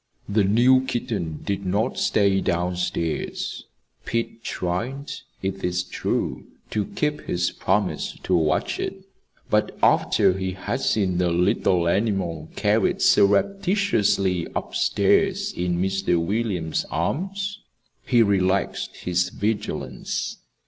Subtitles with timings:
[0.27, 3.65] The new kitten did not stay down stairs.
[4.03, 5.11] Pete tried,
[5.43, 9.03] it is true, to keep his promise to watch it;
[9.51, 16.19] but after he had seen the little animal carried surreptitiously up stairs in Mr.
[16.19, 17.59] William's arms,
[18.03, 20.37] he relaxed his vigilance.